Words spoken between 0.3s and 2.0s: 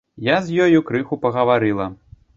з ёю крыху пагаварыла.